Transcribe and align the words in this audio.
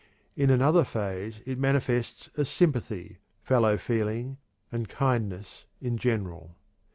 In 0.35 0.49
another 0.49 0.83
phase 0.83 1.41
it 1.45 1.59
manifests 1.59 2.31
as 2.35 2.49
sympathy, 2.49 3.19
fellow 3.43 3.77
feeling, 3.77 4.37
and 4.71 4.89
"kindness" 4.89 5.65
in 5.79 5.99
general. 5.99 6.55